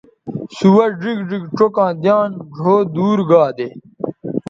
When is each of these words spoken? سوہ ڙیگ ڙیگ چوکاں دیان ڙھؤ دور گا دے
سوہ 0.57 0.85
ڙیگ 0.99 1.19
ڙیگ 1.29 1.43
چوکاں 1.57 1.91
دیان 2.01 2.29
ڙھؤ 2.55 2.75
دور 2.95 3.19
گا 3.29 3.43
دے 3.57 3.67